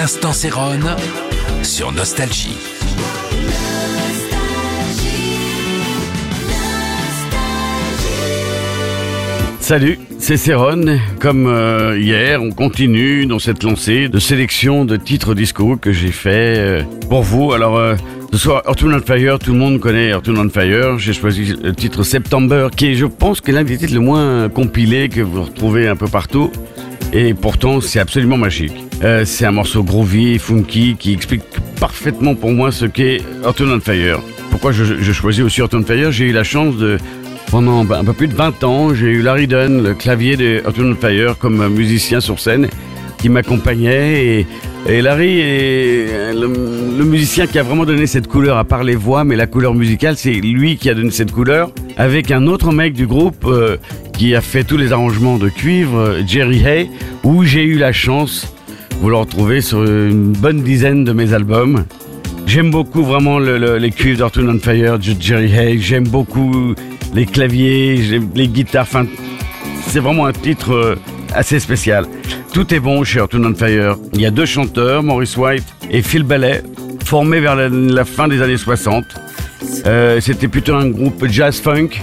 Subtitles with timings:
[0.00, 0.78] L'instant Céron
[1.64, 2.56] sur Nostalgie.
[9.58, 11.00] Salut, c'est Céron.
[11.18, 16.12] Comme euh, hier, on continue dans cette lancée de sélection de titres disco que j'ai
[16.12, 17.52] fait euh, pour vous.
[17.52, 17.96] Alors, euh,
[18.32, 20.96] ce soir, Earth, Wind and Fire, tout le monde connaît Earth, Wind and Fire.
[21.00, 25.08] J'ai choisi le titre September, qui est, je pense, l'un des titres le moins compilés
[25.08, 26.52] que vous retrouvez un peu partout.
[27.12, 28.74] Et pourtant, c'est absolument magique.
[29.02, 31.42] Euh, c'est un morceau groovy et funky qui explique
[31.80, 34.20] parfaitement pour moi ce qu'est Earth, and Fire.
[34.50, 36.12] Pourquoi je, choisis aussi Earth, and Fire?
[36.12, 36.98] J'ai eu la chance de
[37.50, 40.94] pendant un peu plus de 20 ans, j'ai eu Larry Dunn, le clavier de and
[41.00, 42.68] Fire, comme musicien sur scène,
[43.16, 44.26] qui m'accompagnait.
[44.26, 44.46] Et,
[44.86, 46.52] et Larry est le,
[46.98, 49.72] le musicien qui a vraiment donné cette couleur, à part les voix, mais la couleur
[49.74, 53.76] musicale, c'est lui qui a donné cette couleur, avec un autre mec du groupe euh,
[54.16, 56.90] qui a fait tous les arrangements de cuivre, Jerry Hay,
[57.24, 58.54] où j'ai eu la chance,
[59.00, 61.84] vous le retrouvez sur une bonne dizaine de mes albums.
[62.46, 65.78] J'aime beaucoup vraiment le, le, les cuivres Wind and Fire, de Jerry Hay.
[65.80, 66.74] J'aime beaucoup
[67.14, 68.86] les claviers, les guitares.
[69.86, 70.94] C'est vraiment un titre euh,
[71.34, 72.06] assez spécial.
[72.52, 73.96] Tout est bon chez Wind and Fire.
[74.14, 76.62] Il y a deux chanteurs, Maurice White et Phil Ballet,
[77.04, 79.04] formés vers la fin des années 60.
[79.86, 82.02] Euh, C'était plutôt un groupe jazz-funk.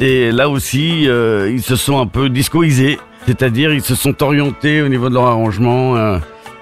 [0.00, 2.98] Et là aussi, euh, ils se sont un peu discoisés.
[3.26, 5.96] C'est-à-dire, ils se sont orientés au niveau de leur arrangement.
[5.96, 6.18] euh,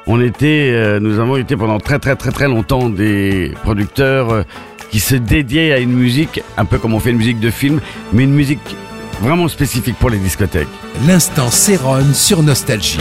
[0.07, 4.45] on était, nous avons été pendant très très très très longtemps des producteurs
[4.91, 7.81] qui se dédiaient à une musique, un peu comme on fait une musique de film,
[8.13, 8.77] mais une musique
[9.23, 10.69] vraiment spécifique pour les discothèques.
[11.07, 13.01] L'instant Céron sur Nostalgie.